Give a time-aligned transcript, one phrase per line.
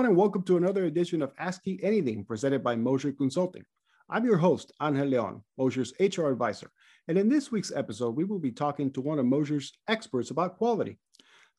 [0.00, 3.66] everyone, and welcome to another edition of Asking Anything presented by Moser Consulting.
[4.08, 6.70] I'm your host, Angel Leon, Moser's HR advisor.
[7.06, 10.56] And in this week's episode, we will be talking to one of Moser's experts about
[10.56, 10.98] quality.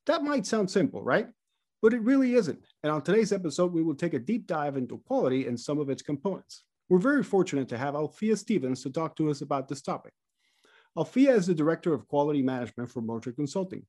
[0.08, 1.28] That might sound simple, right?
[1.84, 2.66] But it really isn't.
[2.82, 5.92] And on today's episode, we will take a deep dive into quality and some of
[5.92, 6.64] its components.
[6.90, 10.14] We're very fortunate to have Alphia Stephens to talk to us about this topic.
[10.98, 13.86] Alphia is the Director of Quality Management for Moser Consulting.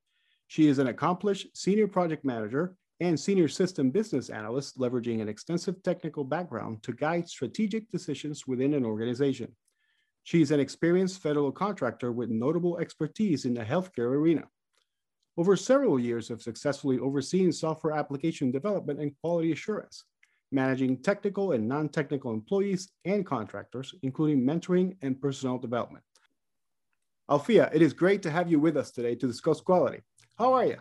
[0.48, 5.82] She is an accomplished senior project manager and senior system business analyst leveraging an extensive
[5.82, 9.48] technical background to guide strategic decisions within an organization.
[10.22, 14.44] She is an experienced federal contractor with notable expertise in the healthcare arena.
[15.36, 20.04] Over several years of successfully overseeing software application development and quality assurance,
[20.52, 26.04] managing technical and non-technical employees and contractors, including mentoring and personnel development.
[27.28, 30.02] Alphia, it is great to have you with us today to discuss quality.
[30.38, 30.76] How are you?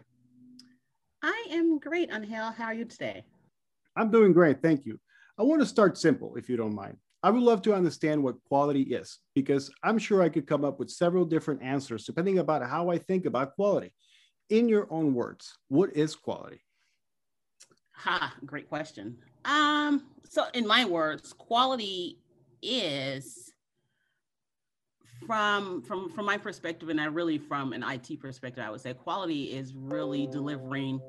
[1.52, 2.52] I am great, Angel.
[2.52, 3.26] How are you today?
[3.98, 4.98] I'm doing great, thank you.
[5.38, 6.96] I want to start simple, if you don't mind.
[7.24, 10.80] I would love to understand what quality is, because I'm sure I could come up
[10.80, 13.94] with several different answers depending about how I think about quality.
[14.50, 16.62] In your own words, what is quality?
[17.96, 19.18] Ha, great question.
[19.46, 22.18] Um, so in my words, quality
[22.62, 23.52] is
[25.28, 28.92] from from from my perspective and i really from an it perspective i would say
[28.92, 31.00] quality is really delivering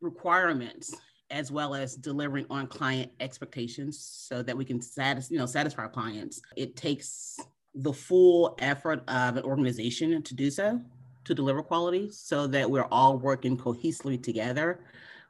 [0.00, 0.94] requirements
[1.30, 3.98] as well as delivering on client expectations
[4.28, 7.38] so that we can satis- you know satisfy our clients it takes
[7.74, 10.80] the full effort of an organization to do so
[11.24, 14.80] to deliver quality so that we're all working cohesively together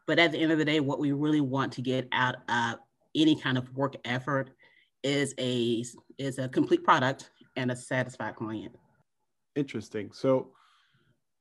[0.06, 2.78] but at the end of the day what we really want to get out of
[3.14, 4.50] any kind of work effort
[5.02, 5.84] is a
[6.18, 8.74] is a complete product and a satisfied client.
[9.56, 10.10] Interesting.
[10.12, 10.52] So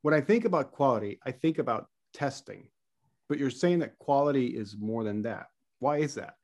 [0.02, 2.68] when I think about quality, I think about testing,
[3.30, 5.48] but you're saying that quality is more than that.
[5.80, 6.36] Why is that?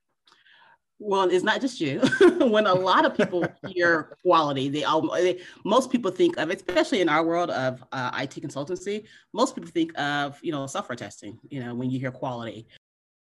[0.97, 1.99] Well, it's not just you.
[2.39, 7.01] when a lot of people hear quality, they, all, they, most people think of, especially
[7.01, 9.03] in our world of uh, IT consultancy,
[9.33, 11.37] most people think of you know software testing.
[11.49, 12.67] You know, when you hear quality,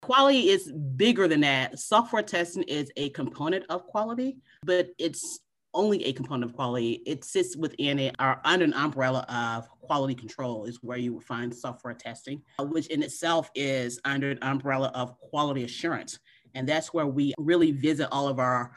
[0.02, 1.78] quality is bigger than that.
[1.78, 5.42] Software testing is a component of quality, but it's
[5.74, 7.02] only a component of quality.
[7.06, 11.24] It sits within it, or under an umbrella of quality control is where you would
[11.24, 16.20] find software testing, uh, which in itself is under an umbrella of quality assurance.
[16.56, 18.72] And that's where we really visit all of our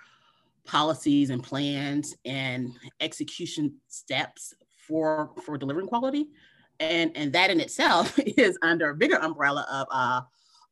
[0.64, 4.54] policies and plans and execution steps
[4.86, 6.28] for, for delivering quality.
[6.81, 10.20] And, and that in itself is under a bigger umbrella of uh,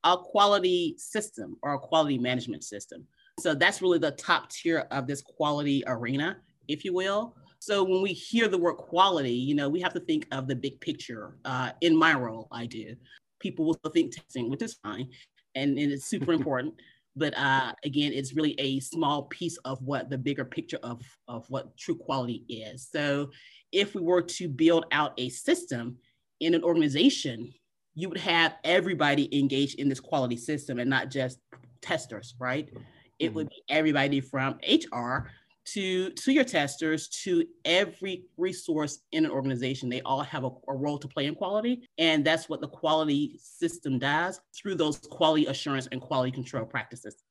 [0.05, 3.07] a quality system or a quality management system.
[3.41, 6.37] So that's really the top tier of this quality arena,
[6.69, 7.35] if you will.
[7.59, 10.57] So when we hear the word quality, you know, we have to think of the
[10.57, 11.37] big picture.
[11.45, 12.95] Uh, in my role, I do.
[13.39, 15.09] People will think testing, which is fine,
[15.55, 16.75] and, and it's super important.
[17.17, 21.45] But uh, again, it's really a small piece of what the bigger picture of, of
[21.51, 22.89] what true quality is.
[22.91, 23.31] So
[23.73, 25.99] if we were to build out a system
[26.41, 27.53] in an organization,
[27.95, 31.39] you would have everybody engaged in this quality system and not just
[31.83, 32.71] testers, right?
[33.21, 33.71] It would mm-hmm.
[33.71, 35.29] be everybody from HR
[35.67, 40.75] to to your testers to every resource in an organization they all have a, a,
[40.75, 45.47] role to play in quality and that's what the quality system does through those quality
[45.47, 47.23] assurance and quality control practices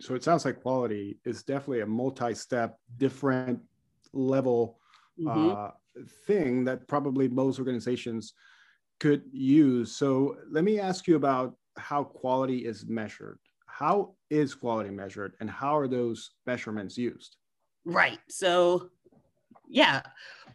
[0.00, 3.60] so it sounds like quality is definitely a multi-step different
[4.14, 4.78] level
[5.20, 5.50] mm-hmm.
[5.50, 8.32] uh, thing that probably most organizations
[9.00, 13.38] could use so let me ask you about how quality is measured
[13.82, 17.36] how is quality measured and how are those measurements used?
[17.84, 18.20] Right.
[18.28, 18.90] So,
[19.68, 20.02] yeah,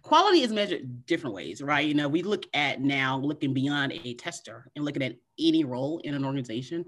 [0.02, 1.86] quality is measured different ways, right?
[1.86, 6.00] You know, we look at now looking beyond a tester and looking at any role
[6.06, 6.86] in an organization.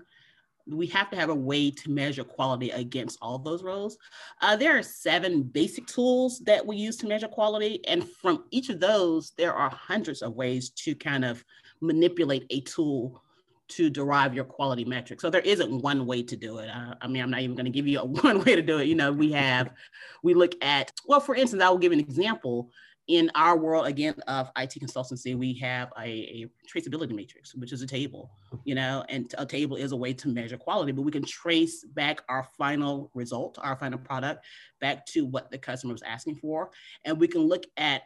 [0.66, 3.98] We have to have a way to measure quality against all those roles.
[4.42, 7.86] Uh, there are seven basic tools that we use to measure quality.
[7.86, 11.44] And from each of those, there are hundreds of ways to kind of
[11.82, 13.22] manipulate a tool
[13.70, 15.22] to derive your quality metrics.
[15.22, 16.70] So there isn't one way to do it.
[16.70, 18.80] I, I mean, I'm not even going to give you a one way to do
[18.80, 18.88] it.
[18.88, 19.72] You know, we have,
[20.24, 22.72] we look at, well, for instance, I will give an example.
[23.08, 27.82] In our world, again, of IT consultancy, we have a, a traceability matrix, which is
[27.82, 28.30] a table,
[28.66, 31.84] you know, and a table is a way to measure quality, but we can trace
[31.84, 34.46] back our final result, our final product,
[34.80, 36.70] back to what the customer was asking for.
[37.04, 38.04] And we can look at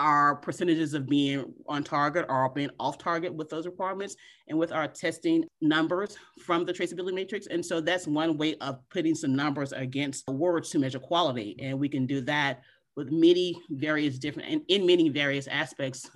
[0.00, 4.16] our percentages of being on target or being off target with those requirements
[4.48, 7.46] and with our testing numbers from the traceability matrix.
[7.48, 11.54] And so that's one way of putting some numbers against words to measure quality.
[11.60, 12.62] And we can do that
[12.96, 16.10] with many various different and in many various aspects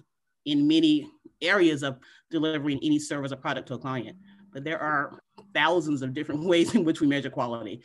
[0.46, 1.06] in many
[1.42, 1.98] areas of
[2.30, 4.16] delivering any service or product to a client.
[4.52, 5.20] but there are
[5.52, 7.82] thousands of different ways in which we measure quality.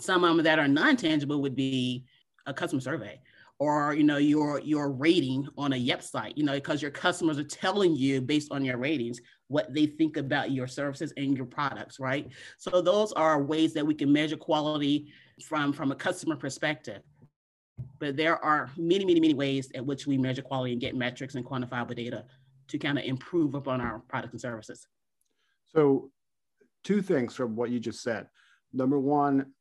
[0.00, 2.04] Some of them that are non-tangible would be
[2.46, 3.20] a customer survey
[3.58, 7.38] or you know your your rating on a Yelp site, you know, because your customers
[7.38, 11.46] are telling you based on your ratings what they think about your services and your
[11.46, 12.28] products, right?
[12.58, 15.12] So those are ways that we can measure quality
[15.44, 17.02] from from a customer perspective.
[17.98, 21.34] But there are many, many, many ways at which we measure quality and get metrics
[21.34, 22.24] and quantifiable data
[22.68, 24.86] to kind of improve upon our products and services.
[25.64, 26.10] So,
[26.84, 28.28] two things from what you just said.
[28.72, 29.52] Number one,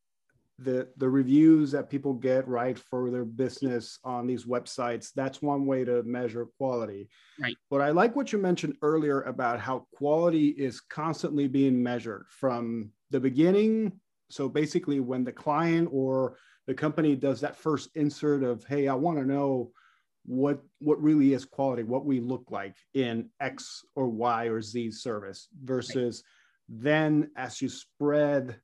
[0.58, 5.66] the the reviews that people get right for their business on these websites that's one
[5.66, 7.10] way to measure quality.
[7.40, 7.58] Right.
[7.70, 12.92] But i like what you mentioned earlier about how quality is constantly being measured from
[13.12, 13.92] the beginning.
[14.30, 16.38] So basically when the client or
[16.68, 19.72] the company does that first insert of hey i want to know
[20.26, 24.90] what what really is quality what we look like in x or y or z
[24.92, 26.24] service versus
[26.70, 26.82] right.
[26.82, 28.60] then as you spread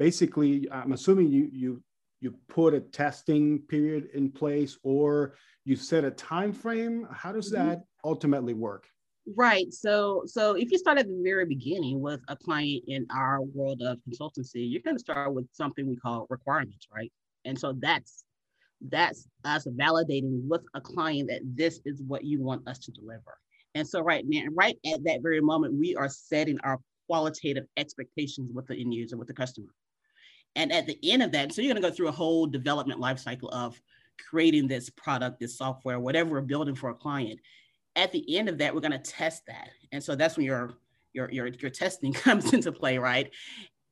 [0.00, 1.82] basically, I'm assuming you you
[2.20, 7.06] you put a testing period in place or you set a time frame.
[7.12, 7.68] How does mm-hmm.
[7.68, 8.88] that ultimately work?
[9.36, 9.72] Right.
[9.72, 13.82] So so if you start at the very beginning with a client in our world
[13.82, 17.12] of consultancy, you're going to start with something we call requirements, right?
[17.44, 18.24] And so that's
[18.88, 23.36] that's us validating with a client that this is what you want us to deliver.
[23.74, 28.50] And so right now, right at that very moment, we are setting our qualitative expectations
[28.54, 29.68] with the end user, with the customer.
[30.56, 33.00] And at the end of that, so you're going to go through a whole development
[33.00, 33.80] life cycle of
[34.28, 37.40] creating this product, this software, whatever we're building for a client.
[37.96, 39.70] At the end of that, we're going to test that.
[39.92, 40.74] And so that's when your
[41.12, 43.30] your your, your testing comes into play, right?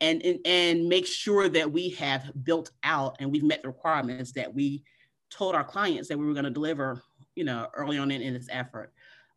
[0.01, 4.33] And, and and make sure that we have built out and we've met the requirements
[4.33, 4.85] that we
[5.31, 7.03] told our clients that we were going to deliver,
[7.35, 8.93] you know, early on in, in this effort.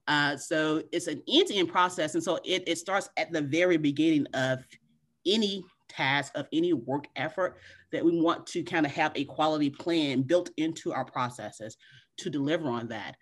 [0.08, 2.16] Uh, so it's an end-to-end process.
[2.16, 4.60] And so it, it starts at the very beginning of
[5.26, 7.58] any task, of any work effort,
[7.92, 11.78] that we want to kind of have a quality plan built into our processes
[12.18, 13.16] to deliver on that.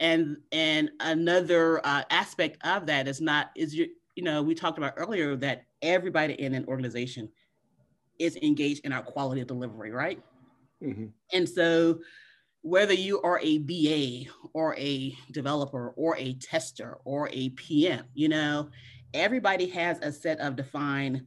[0.00, 4.78] And and another uh, aspect of that is not is you you know we talked
[4.78, 7.28] about earlier that everybody in an organization
[8.18, 10.22] is engaged in our quality of delivery, right?
[10.82, 11.06] Mm-hmm.
[11.32, 12.00] And so
[12.62, 18.28] whether you are a BA or a developer or a tester or a PM, you
[18.28, 18.70] know,
[19.14, 21.24] everybody has a set of defined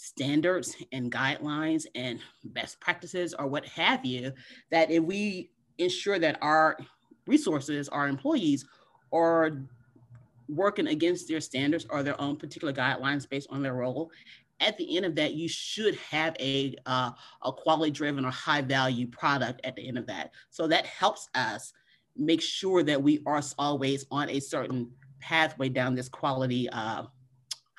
[0.00, 4.32] standards and guidelines and best practices or what have you,
[4.70, 6.78] that if we ensure that our
[7.26, 8.64] resources, our employees
[9.12, 9.62] are
[10.48, 14.10] working against their standards or their own particular guidelines based on their role,
[14.60, 17.10] at the end of that, you should have a, uh,
[17.44, 20.30] a quality driven or high value product at the end of that.
[20.48, 21.74] So that helps us
[22.16, 27.04] make sure that we are always on a certain pathway down this quality uh,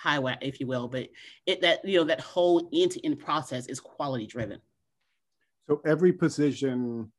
[0.01, 1.09] highway, if you will, but
[1.45, 4.59] it that you know that whole end-to-end process is quality driven.
[5.67, 7.11] So every position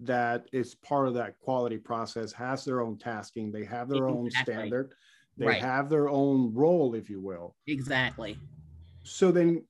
[0.00, 3.52] that is part of that quality process has their own tasking.
[3.52, 4.18] They have their exactly.
[4.18, 4.94] own standard.
[5.36, 5.62] They right.
[5.62, 7.56] have their own role, if you will.
[7.66, 8.38] Exactly.
[9.02, 9.64] So then,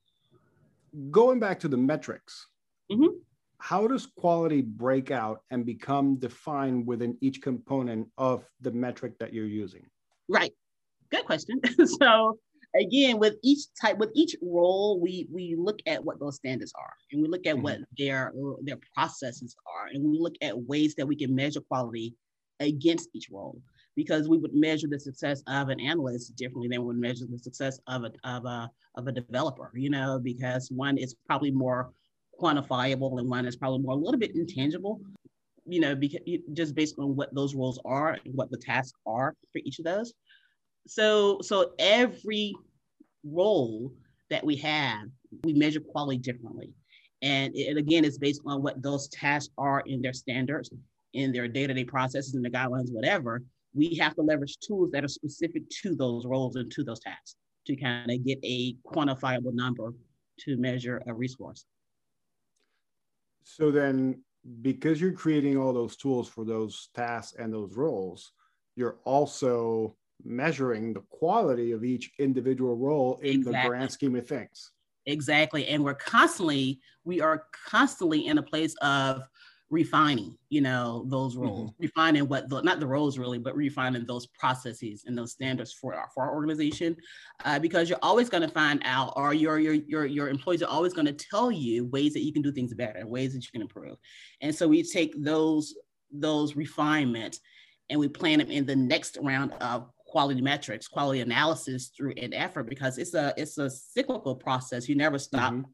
[1.10, 2.46] going back to the metrics,
[2.90, 3.16] mm-hmm.
[3.58, 9.32] how does quality break out and become defined within each component of the metric that
[9.32, 9.86] you're using?
[10.28, 10.52] Right.
[11.14, 11.60] Good question.
[12.00, 12.38] so
[12.74, 16.92] again, with each type, with each role, we we look at what those standards are,
[17.12, 17.62] and we look at mm-hmm.
[17.62, 22.14] what their their processes are, and we look at ways that we can measure quality
[22.60, 23.60] against each role.
[23.96, 27.38] Because we would measure the success of an analyst differently than we would measure the
[27.38, 29.70] success of a of a of a developer.
[29.74, 31.92] You know, because one is probably more
[32.42, 35.00] quantifiable, and one is probably more a little bit intangible.
[35.64, 36.20] You know, because
[36.54, 39.84] just based on what those roles are and what the tasks are for each of
[39.84, 40.12] those
[40.86, 42.54] so so every
[43.24, 43.92] role
[44.30, 45.08] that we have,
[45.44, 46.70] we measure quality differently.
[47.22, 50.70] And it, again, it's based on what those tasks are in their standards,
[51.14, 53.42] in their day-to-day processes and the guidelines, whatever.
[53.74, 57.36] We have to leverage tools that are specific to those roles and to those tasks
[57.66, 59.94] to kind of get a quantifiable number
[60.40, 61.64] to measure a resource.
[63.42, 64.22] So then,
[64.62, 68.32] because you're creating all those tools for those tasks and those roles,
[68.76, 73.62] you're also measuring the quality of each individual role in exactly.
[73.62, 74.70] the grand scheme of things.
[75.06, 75.66] Exactly.
[75.68, 79.22] And we're constantly, we are constantly in a place of
[79.70, 81.44] refining, you know, those mm-hmm.
[81.44, 81.82] roles, mm-hmm.
[81.82, 85.94] refining what the, not the roles really, but refining those processes and those standards for
[85.94, 86.96] our, for our organization.
[87.44, 90.70] Uh, because you're always going to find out, or your, your, your, your employees are
[90.70, 93.50] always going to tell you ways that you can do things better, ways that you
[93.52, 93.96] can improve.
[94.40, 95.74] And so we take those,
[96.10, 97.40] those refinements
[97.90, 102.32] and we plan them in the next round of quality metrics, quality analysis through an
[102.32, 104.88] effort because it's a it's a cyclical process.
[104.88, 105.68] You never stop mm-hmm.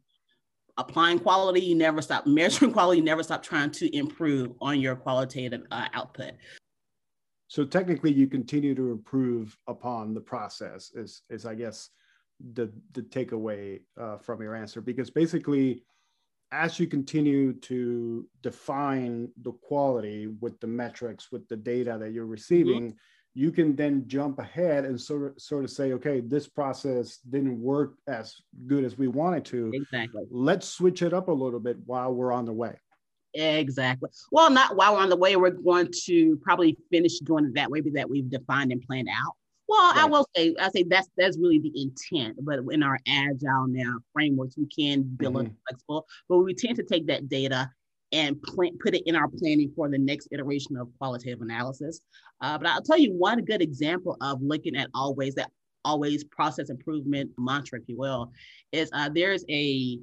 [0.78, 4.96] applying quality, you never stop measuring quality, you never stop trying to improve on your
[4.96, 6.32] qualitative uh, output.
[7.48, 10.90] So technically, you continue to improve upon the process.
[10.94, 11.90] Is is I guess
[12.54, 15.82] the the takeaway uh, from your answer because basically
[16.50, 22.24] as you continue to define the quality with the metrics with the data that you're
[22.38, 22.96] receiving mm-hmm
[23.34, 27.60] you can then jump ahead and sort of sort of say, okay, this process didn't
[27.60, 28.34] work as
[28.66, 29.70] good as we wanted to.
[29.72, 30.24] Exactly.
[30.30, 32.76] Let's switch it up a little bit while we're on the way.
[33.34, 34.10] Exactly.
[34.32, 35.36] Well, not while we're on the way.
[35.36, 39.34] We're going to probably finish doing it that way, that we've defined and planned out.
[39.68, 40.02] Well, right.
[40.02, 42.44] I will say, I say that's that's really the intent.
[42.44, 45.46] But in our agile now frameworks, we can build mm-hmm.
[45.46, 46.06] it flexible.
[46.28, 47.70] But we tend to take that data
[48.12, 52.00] and plan, put it in our planning for the next iteration of qualitative analysis.
[52.40, 55.50] Uh, but I'll tell you one good example of looking at always that
[55.84, 58.32] always process improvement mantra, if you will,
[58.72, 59.98] is uh, there's a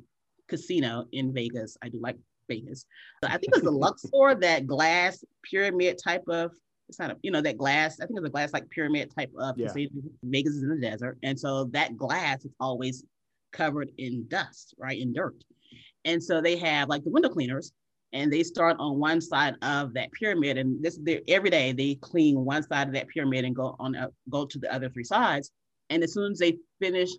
[0.48, 1.78] casino in Vegas.
[1.84, 2.18] I do like
[2.50, 2.86] Vegas.
[3.24, 6.52] So I think it's the Luxor, that glass pyramid type of
[6.90, 9.32] it's not a, you know, that glass, I think it's a glass like pyramid type
[9.38, 9.68] of yeah.
[9.68, 9.90] casino.
[10.24, 11.18] Vegas is in the desert.
[11.22, 13.04] And so that glass is always
[13.52, 14.98] covered in dust, right?
[14.98, 15.36] In dirt.
[16.06, 17.74] And so they have like the window cleaners
[18.14, 22.44] and they start on one side of that pyramid and this every day they clean
[22.44, 23.96] one side of that pyramid and go on
[24.30, 25.52] go to the other three sides.
[25.90, 27.10] And as soon as they finish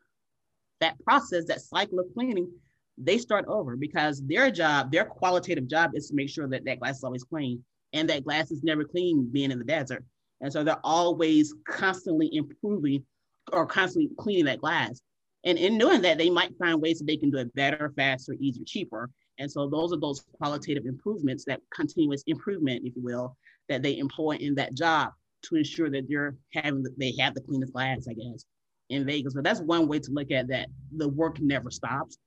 [0.80, 2.50] that process that cycle of cleaning
[2.97, 6.80] they start over because their job their qualitative job is to make sure that that
[6.80, 10.04] glass is always clean and that glass is never clean being in the desert.
[10.40, 13.04] And so they're always constantly improving
[13.52, 15.00] or constantly cleaning that glass.
[15.45, 18.35] And in doing that they might find ways that they can do it better faster
[18.40, 23.37] easier cheaper and so those are those qualitative improvements, that continuous improvement, if you will,
[23.68, 27.73] that they employ in that job to ensure that they're having they have the cleanest
[27.73, 28.45] glass, I guess,
[28.90, 29.35] in Vegas.
[29.35, 30.68] But that's one way to look at that.
[30.97, 32.18] The work never stops.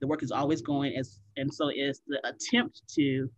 [0.00, 3.30] The work is always going as and so it's the attempt to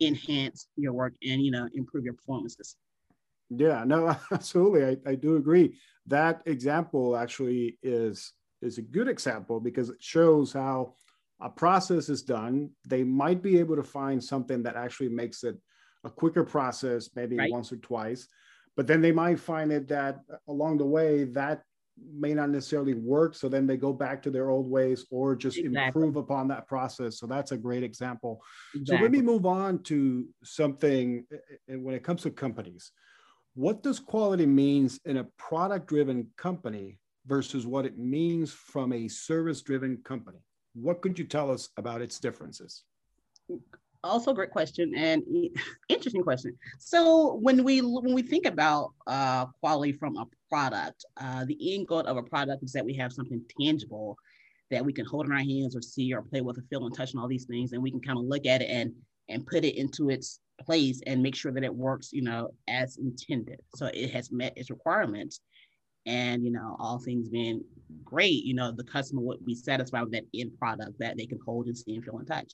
[0.00, 2.76] enhance your work and you know improve your performances.
[3.50, 4.84] Yeah, no, absolutely.
[4.84, 5.78] I, I do agree.
[6.06, 8.32] That example actually is
[8.62, 10.94] is a good example because it shows how
[11.40, 15.56] a process is done, they might be able to find something that actually makes it
[16.04, 17.50] a quicker process, maybe right.
[17.50, 18.28] once or twice.
[18.76, 21.62] But then they might find it that uh, along the way that
[22.12, 23.34] may not necessarily work.
[23.34, 25.84] So then they go back to their old ways or just exactly.
[26.02, 27.18] improve upon that process.
[27.18, 28.42] So that's a great example.
[28.74, 28.96] Exactly.
[28.96, 32.90] So let me move on to something uh, uh, when it comes to companies.
[33.54, 39.06] What does quality means in a product driven company versus what it means from a
[39.06, 40.40] service driven company?
[40.74, 42.82] What could you tell us about its differences?
[44.02, 45.22] Also, great question and
[45.88, 46.56] interesting question.
[46.78, 51.86] So, when we when we think about uh, quality from a product, uh, the end
[51.86, 54.16] goal of a product is that we have something tangible
[54.70, 56.94] that we can hold in our hands or see or play with or feel and
[56.94, 58.92] touch and all these things, and we can kind of look at it and
[59.28, 62.98] and put it into its place and make sure that it works, you know, as
[62.98, 63.60] intended.
[63.74, 65.40] So it has met its requirements
[66.06, 67.62] and you know all things being
[68.04, 71.38] great you know the customer would be satisfied with that end product that they can
[71.44, 72.52] hold and see and feel and touch.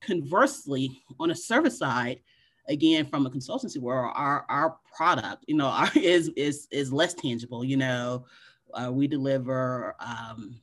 [0.00, 2.20] Conversely on a service side
[2.68, 7.14] again from a consultancy world our our product you know our, is is is less
[7.14, 8.24] tangible you know
[8.74, 10.60] uh, we deliver um,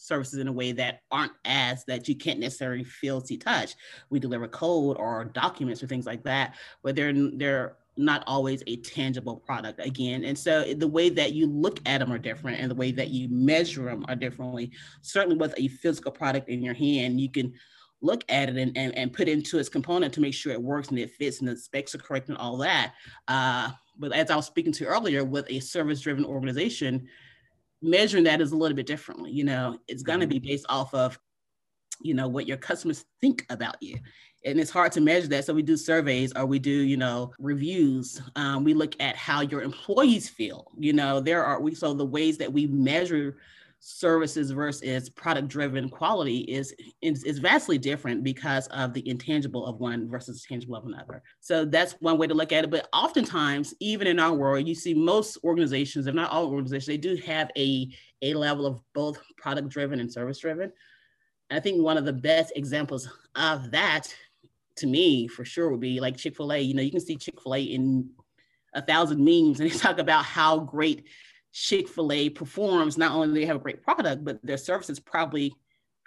[0.00, 3.74] services in a way that aren't as that you can't necessarily feel see touch.
[4.08, 8.76] We deliver code or documents or things like that but they're they're not always a
[8.76, 10.24] tangible product again.
[10.24, 13.08] And so the way that you look at them are different and the way that
[13.08, 14.72] you measure them are differently.
[15.02, 17.52] Certainly with a physical product in your hand, you can
[18.02, 20.88] look at it and, and, and put into its component to make sure it works
[20.88, 22.94] and it fits and the specs are correct and all that.
[23.28, 27.06] Uh, but as I was speaking to earlier, with a service driven organization,
[27.82, 29.30] measuring that is a little bit differently.
[29.30, 30.48] You know, it's going to be mm-hmm.
[30.48, 31.18] based off of
[32.02, 33.98] you know what your customers think about you
[34.44, 35.44] and it's hard to measure that.
[35.44, 38.20] So we do surveys or we do you know reviews.
[38.36, 42.04] Um, we look at how your employees feel you know there are we so the
[42.04, 43.36] ways that we measure
[43.80, 49.80] services versus product driven quality is, is, is vastly different because of the intangible of
[49.80, 51.22] one versus tangible of another.
[51.40, 52.70] So that's one way to look at it.
[52.70, 56.96] But oftentimes even in our world you see most organizations if not all organizations they
[56.98, 57.88] do have a
[58.22, 60.70] a level of both product driven and service driven
[61.50, 64.14] I think one of the best examples of that
[64.80, 66.60] to me for sure would be like Chick-fil-A.
[66.60, 68.10] You know, you can see Chick-fil-A in
[68.74, 71.06] a thousand memes and they talk about how great
[71.52, 72.98] Chick-fil-A performs.
[72.98, 75.54] Not only do they have a great product, but their service is probably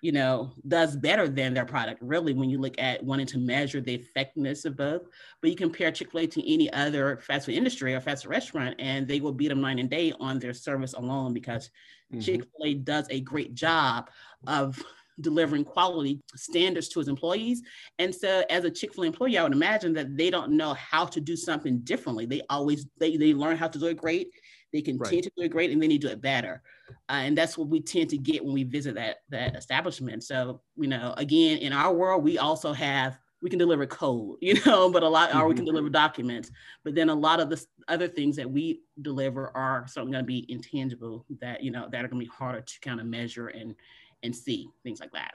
[0.03, 3.79] you know, does better than their product, really, when you look at wanting to measure
[3.79, 5.03] the effectiveness of both.
[5.39, 8.31] But you compare Chick fil A to any other fast food industry or fast food
[8.31, 11.69] restaurant, and they will beat them night and day on their service alone because
[12.11, 12.19] mm-hmm.
[12.19, 14.09] Chick fil A does a great job
[14.45, 14.83] of
[15.21, 17.61] delivering quality standards to his employees.
[17.99, 21.19] And so as a Chick-fil-A employee, I would imagine that they don't know how to
[21.19, 22.25] do something differently.
[22.25, 24.29] They always, they, they learn how to do it great.
[24.71, 25.23] They continue right.
[25.23, 26.61] to do it great and then they do it better.
[27.09, 30.23] Uh, and that's what we tend to get when we visit that, that establishment.
[30.23, 34.55] So, you know, again, in our world, we also have we can deliver code, you
[34.65, 35.39] know, but a lot, mm-hmm.
[35.39, 35.71] or we can mm-hmm.
[35.71, 36.49] deliver documents.
[36.83, 40.27] But then a lot of the other things that we deliver are certainly going to
[40.27, 43.49] be intangible that, you know, that are going to be harder to kind of measure
[43.49, 43.75] and
[44.23, 45.33] and see things like that.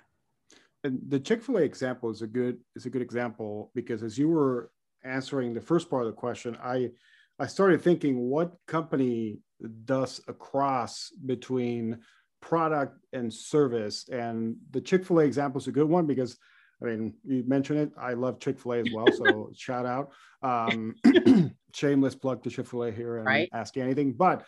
[0.85, 4.71] And the Chick-fil-A example is a good is a good example because as you were
[5.05, 6.91] answering the first part of the question, I
[7.39, 9.39] I started thinking what company
[9.85, 11.99] does a cross between
[12.41, 14.09] product and service.
[14.09, 16.39] And the Chick-fil-A example is a good one because
[16.81, 17.91] I mean, you mentioned it.
[18.01, 19.07] I love Chick fil A as well.
[19.13, 20.13] So shout out.
[20.43, 20.95] Um,
[21.75, 23.49] shameless plug to Chick fil A here and right.
[23.53, 24.13] ask anything.
[24.13, 24.45] But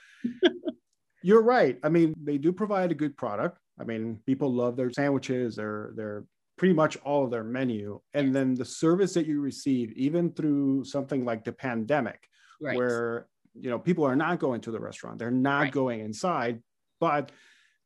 [1.22, 1.78] you're right.
[1.82, 3.58] I mean, they do provide a good product.
[3.80, 6.24] I mean, people love their sandwiches, their their
[6.58, 8.00] pretty much all of their menu.
[8.12, 12.20] And then the service that you receive, even through something like the pandemic,
[12.60, 12.76] right.
[12.76, 15.72] where you know people are not going to the restaurant, they're not right.
[15.72, 16.62] going inside,
[17.00, 17.32] but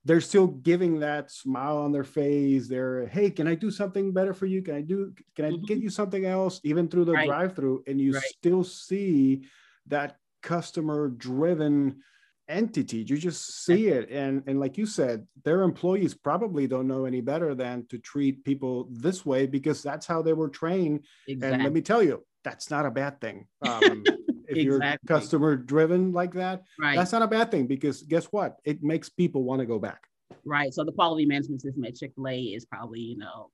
[0.06, 2.68] they're still giving that smile on their face.
[2.68, 4.60] They're, hey, can I do something better for you?
[4.60, 5.64] Can I do, can I mm-hmm.
[5.64, 7.26] get you something else, even through the right.
[7.26, 7.84] drive-through?
[7.86, 9.46] And you still see
[9.86, 12.02] that customer driven
[12.48, 17.06] entity you just see it and and like you said their employees probably don't know
[17.06, 21.54] any better than to treat people this way because that's how they were trained exactly.
[21.54, 24.02] and let me tell you that's not a bad thing um,
[24.46, 24.62] if exactly.
[24.62, 26.96] you're customer driven like that right.
[26.96, 30.02] that's not a bad thing because guess what it makes people want to go back
[30.44, 33.50] right so the quality management system at chick-fil-a is probably you know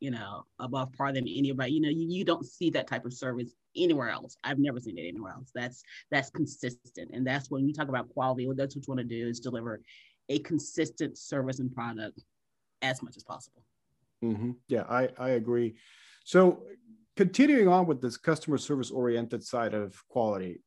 [0.00, 1.72] you know, above par than anybody.
[1.72, 4.36] You know, you, you don't see that type of service anywhere else.
[4.44, 5.50] I've never seen it anywhere else.
[5.54, 7.10] That's that's consistent.
[7.12, 9.40] And that's when you talk about quality, what that's what you want to do is
[9.40, 9.80] deliver
[10.28, 12.22] a consistent service and product
[12.82, 13.62] as much as possible.
[14.24, 14.52] Mm-hmm.
[14.68, 15.74] Yeah, I, I agree.
[16.24, 16.62] So
[17.16, 20.60] continuing on with this customer service oriented side of quality,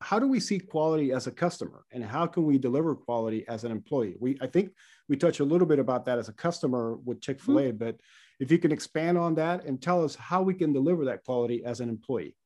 [0.00, 1.84] how do we see quality as a customer?
[1.92, 4.16] And how can we deliver quality as an employee?
[4.20, 4.72] We i think
[5.08, 7.76] we touch a little bit about that as a customer with chick-fil-a mm-hmm.
[7.76, 8.00] but
[8.40, 11.64] if you can expand on that and tell us how we can deliver that quality
[11.64, 12.36] as an employee.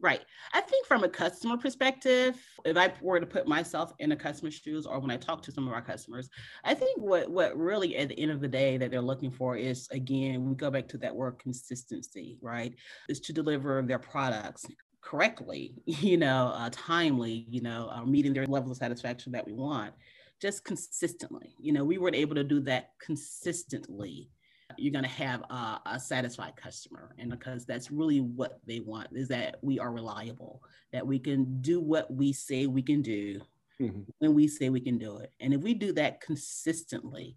[0.00, 0.22] Right.
[0.52, 4.54] I think from a customer perspective if i were to put myself in a customer's
[4.54, 6.28] shoes or when i talk to some of our customers
[6.64, 9.56] i think what what really at the end of the day that they're looking for
[9.56, 12.74] is again we go back to that word consistency right?
[13.08, 14.64] Is to deliver their products
[15.00, 19.52] correctly, you know, uh, timely, you know, uh, meeting their level of satisfaction that we
[19.52, 19.94] want,
[20.40, 21.54] just consistently.
[21.58, 24.30] You know, we weren't able to do that consistently.
[24.76, 29.08] You're going to have a, a satisfied customer, and because that's really what they want
[29.12, 33.40] is that we are reliable, that we can do what we say we can do
[33.80, 34.02] mm-hmm.
[34.18, 37.34] when we say we can do it, and if we do that consistently,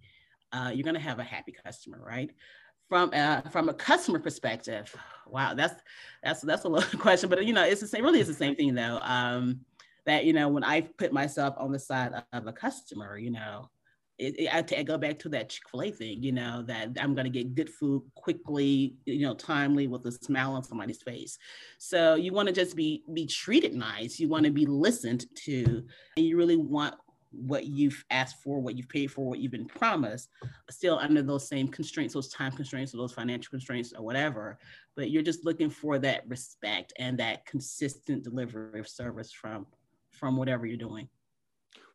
[0.52, 2.32] uh, you're going to have a happy customer, right?
[2.92, 4.94] From a, from a customer perspective,
[5.26, 5.82] wow, that's
[6.22, 8.04] that's that's a little question, but you know, it's the same.
[8.04, 9.00] Really, it's the same thing though.
[9.02, 9.62] Um,
[10.06, 13.70] that you know, when I put myself on the side of a customer, you know,
[14.20, 16.22] it, it, I, I go back to that Chick Fil A thing.
[16.22, 20.12] You know, that I'm going to get good food quickly, you know, timely with a
[20.12, 21.38] smile on somebody's face.
[21.78, 24.20] So you want to just be be treated nice.
[24.20, 25.86] You want to be listened to,
[26.18, 26.96] and you really want
[27.32, 30.30] what you've asked for, what you've paid for, what you've been promised,
[30.70, 34.60] still under those same constraints, those time constraints, or those financial constraints, or whatever.
[34.96, 39.66] But you're just looking for that respect and that consistent delivery of service from
[40.12, 41.08] from whatever you're doing.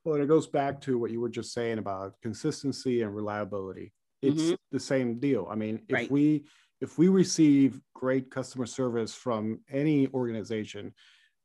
[0.04, 3.92] Well, it goes back to what you were just saying about consistency and reliability.
[4.22, 4.54] It's mm-hmm.
[4.72, 5.46] the same deal.
[5.50, 6.10] I mean, if right.
[6.10, 6.44] we
[6.80, 10.92] if we receive great customer service from any organization,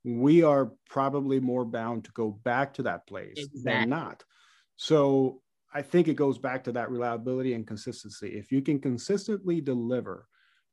[0.04, 3.62] we are probably more bound to go back to that place exactly.
[3.64, 4.24] than not.
[4.78, 5.42] So
[5.74, 8.30] I think it goes back to that reliability and consistency.
[8.30, 10.28] If you can consistently deliver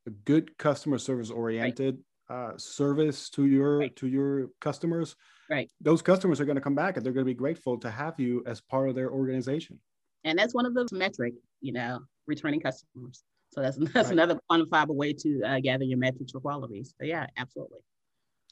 [0.07, 1.99] a good customer service oriented
[2.31, 2.53] right.
[2.55, 3.97] uh, service to your right.
[3.97, 5.15] to your customers,
[5.51, 5.71] right?
[5.81, 8.19] Those customers are going to come back and they're going to be grateful to have
[8.19, 9.79] you as part of their organization.
[10.25, 13.23] And that's one of those metric, you know, returning customers.
[13.51, 14.13] So that's that's right.
[14.13, 16.83] another quantifiable way to uh, gather your metrics for quality.
[16.85, 17.79] So yeah, absolutely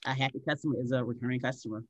[0.07, 1.85] a happy customer is a recurring customer.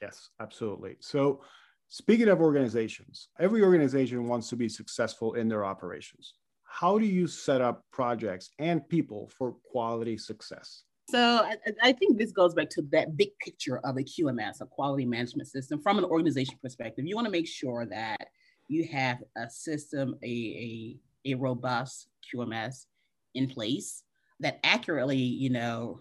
[0.00, 0.96] Yes, absolutely.
[1.00, 1.42] So,
[1.88, 6.34] speaking of organizations, every organization wants to be successful in their operations.
[6.64, 10.84] How do you set up projects and people for quality success?
[11.10, 14.66] So I, I, think this goes back to that big picture of a QMS, a
[14.66, 17.04] quality management system from an organization perspective.
[17.06, 18.28] You want to make sure that
[18.68, 22.86] you have a system, a, a, a robust QMS
[23.34, 24.02] in place
[24.40, 26.00] that accurately, you know,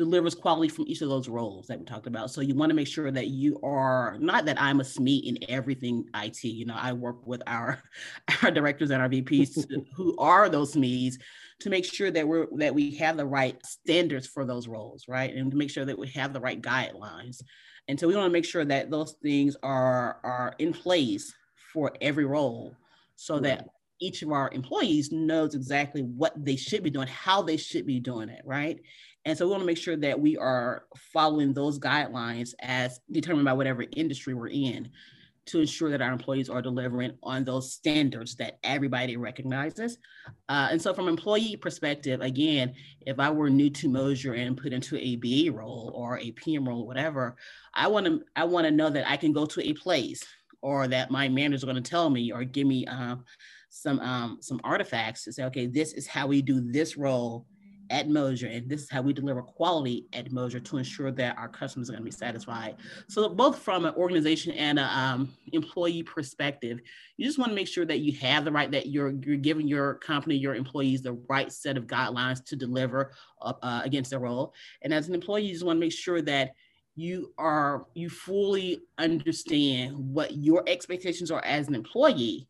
[0.00, 2.30] delivers quality from each of those roles that we talked about.
[2.30, 5.38] So you want to make sure that you are not that I'm a SME in
[5.50, 6.42] everything IT.
[6.42, 7.82] You know, I work with our
[8.42, 11.16] our directors and our VPs who are those SMEs
[11.58, 15.34] to make sure that we're that we have the right standards for those roles, right?
[15.34, 17.42] And to make sure that we have the right guidelines.
[17.86, 21.34] And so we want to make sure that those things are are in place
[21.74, 22.74] for every role
[23.16, 23.68] so that
[24.00, 28.00] each of our employees knows exactly what they should be doing, how they should be
[28.00, 28.80] doing it, right?
[29.24, 33.44] And so we want to make sure that we are following those guidelines as determined
[33.44, 34.90] by whatever industry we're in
[35.46, 39.98] to ensure that our employees are delivering on those standards that everybody recognizes.
[40.48, 44.72] Uh, and so from employee perspective, again, if I were new to Moser and put
[44.72, 47.36] into a BA role or a PM role, whatever,
[47.74, 50.24] I want to I want to know that I can go to a place
[50.62, 53.16] or that my manager is going to tell me or give me uh,
[53.70, 57.46] some um, some artifacts to say, okay, this is how we do this role
[57.88, 61.48] at Moser, and this is how we deliver quality at Moser to ensure that our
[61.48, 62.76] customers are going to be satisfied.
[63.08, 66.80] So both from an organization and an um, employee perspective,
[67.16, 69.66] you just want to make sure that you have the right that you're you're giving
[69.66, 74.52] your company, your employees, the right set of guidelines to deliver uh, against their role.
[74.82, 76.52] And as an employee, you just want to make sure that
[76.96, 82.48] you are you fully understand what your expectations are as an employee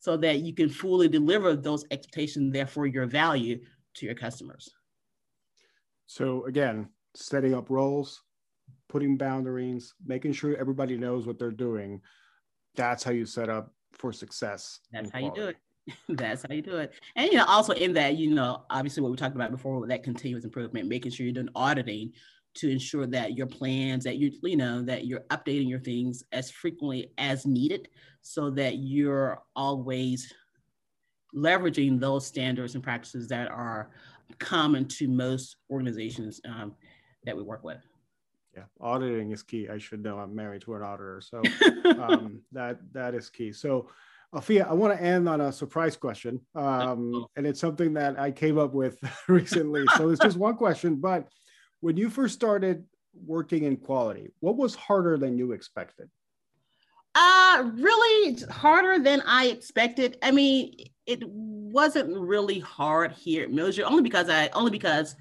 [0.00, 3.58] so that you can fully deliver those expectations therefore your value
[3.94, 4.70] to your customers
[6.08, 8.22] so again, setting up roles,
[8.88, 12.00] putting boundaries, making sure everybody knows what they're doing.
[12.74, 14.80] That's how you set up for success.
[14.90, 15.40] That's how quality.
[15.40, 15.56] you do it.
[16.18, 16.92] That's how you do it.
[17.14, 19.90] And you know, also in that, you know, obviously what we talked about before with
[19.90, 22.12] that continuous improvement, making sure you're doing auditing
[22.54, 26.50] to ensure that your plans, that you, you know, that you're updating your things as
[26.50, 27.88] frequently as needed
[28.22, 30.32] so that you're always
[31.34, 33.90] leveraging those standards and practices that are
[34.38, 36.74] common to most organizations um,
[37.24, 37.78] that we work with.
[38.56, 39.68] Yeah, auditing is key.
[39.68, 40.18] I should know.
[40.18, 41.42] I'm married to an auditor, so
[42.02, 43.52] um, that that is key.
[43.52, 43.88] So,
[44.34, 48.30] Alphia, I want to end on a surprise question, um, and it's something that I
[48.30, 49.84] came up with recently.
[49.96, 51.28] so it's just one question, but
[51.80, 52.84] when you first started
[53.26, 56.08] working in quality, what was harder than you expected?
[57.14, 60.18] Uh, really harder than I expected.
[60.22, 65.16] I mean, it wasn't really hard here at Moser, only because I only because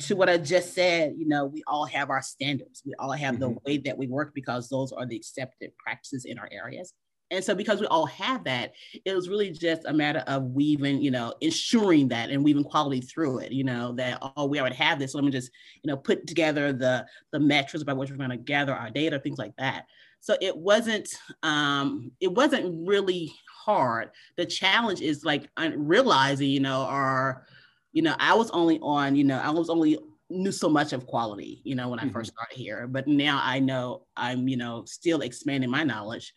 [0.00, 2.82] to what I just said, you know, we all have our standards.
[2.84, 3.42] We all have mm-hmm.
[3.42, 6.94] the way that we work because those are the accepted practices in our areas.
[7.30, 8.72] And so because we all have that,
[9.04, 13.00] it was really just a matter of weaving, you know, ensuring that and weaving quality
[13.00, 15.12] through it, you know, that oh, we already have this.
[15.12, 15.50] So let me just,
[15.82, 19.18] you know, put together the the metrics by which we're going to gather our data,
[19.18, 19.86] things like that.
[20.20, 21.08] So it wasn't
[21.42, 23.32] um, it wasn't really
[23.64, 24.10] hard.
[24.36, 27.46] The challenge is like realizing, you know, our,
[27.92, 29.98] you know, I was only on, you know, I was only
[30.30, 32.12] knew so much of quality, you know, when I mm-hmm.
[32.12, 36.32] first started here, but now I know I'm, you know, still expanding my knowledge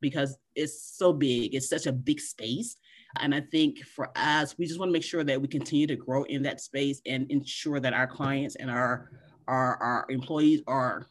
[0.00, 1.54] because it's so big.
[1.54, 2.76] It's such a big space.
[3.18, 5.96] And I think for us, we just want to make sure that we continue to
[5.96, 9.10] grow in that space and ensure that our clients and our
[9.48, 11.06] our, our employees are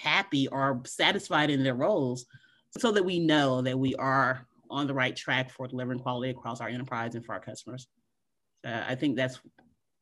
[0.00, 2.26] happy or satisfied in their roles
[2.78, 6.60] so that we know that we are on the right track for delivering quality across
[6.60, 7.88] our enterprise and for our customers.
[8.64, 9.40] Uh, I think that's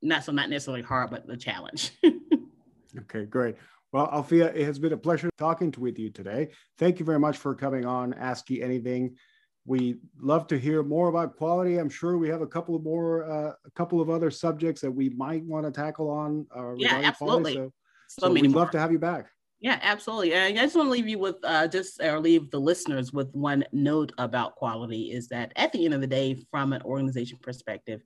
[0.03, 1.93] not so not necessarily hard, but the challenge.
[2.99, 3.57] okay, great.
[3.93, 6.51] Well, Alphia, it has been a pleasure talking to, with you today.
[6.79, 9.17] Thank you very much for coming on Ask You Anything.
[9.65, 11.79] We love to hear more about quality.
[11.79, 14.91] I'm sure we have a couple of more, uh, a couple of other subjects that
[14.91, 16.47] we might want to tackle on.
[16.55, 17.55] Uh, yeah, absolutely.
[17.55, 17.73] Quality.
[18.09, 18.63] So, so, so we'd more.
[18.63, 19.31] love to have you back.
[19.61, 20.35] Yeah, absolutely.
[20.35, 23.29] And I just want to leave you with uh, just or leave the listeners with
[23.35, 27.39] one note about quality is that at the end of the day, from an organization
[27.43, 28.01] perspective,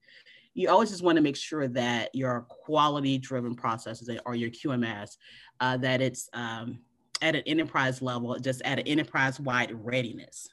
[0.55, 5.17] you always just want to make sure that your quality driven processes or your QMS,
[5.61, 6.81] uh, that it's um,
[7.23, 10.49] at an enterprise level, just at an enterprise wide readiness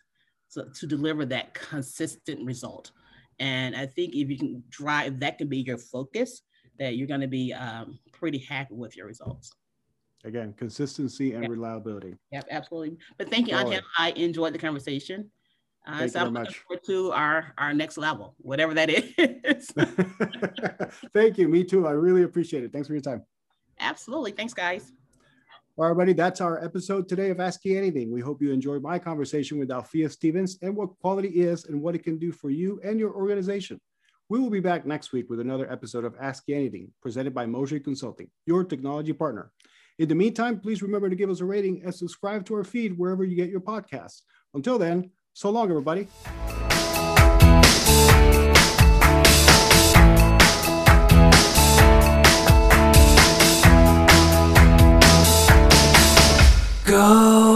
[0.49, 2.91] so to deliver that consistent result.
[3.39, 6.41] And I think if you can drive, that can be your focus,
[6.77, 9.51] that you're going to be um, pretty happy with your results.
[10.25, 11.51] Again, consistency and yep.
[11.51, 12.15] reliability.
[12.33, 12.97] Yep, absolutely.
[13.17, 13.81] But thank you, Angel.
[13.97, 15.31] I enjoyed the conversation.
[15.89, 19.71] Uh, so I'm looking forward to our, our next level, whatever that is.
[21.13, 21.47] Thank you.
[21.47, 21.87] Me too.
[21.87, 22.71] I really appreciate it.
[22.71, 23.23] Thanks for your time.
[23.79, 24.31] Absolutely.
[24.31, 24.91] Thanks, guys.
[25.77, 26.13] All right, everybody.
[26.13, 28.11] That's our episode today of Ask You Anything.
[28.11, 31.95] We hope you enjoyed my conversation with Alphia Stephens and what quality is and what
[31.95, 33.79] it can do for you and your organization.
[34.27, 37.47] We will be back next week with another episode of Ask You Anything, presented by
[37.47, 39.51] Moser Consulting, your technology partner.
[39.97, 42.97] In the meantime, please remember to give us a rating and subscribe to our feed
[42.97, 44.21] wherever you get your podcasts.
[44.53, 46.05] Until then, so long, everybody.
[56.85, 57.48] Go.